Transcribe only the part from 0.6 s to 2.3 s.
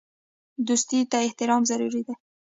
دوستۍ ته احترام ضروري دی.